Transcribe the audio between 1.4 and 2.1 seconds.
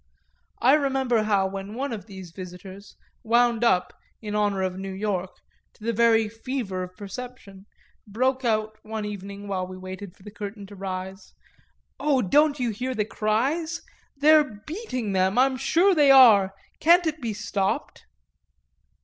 when one of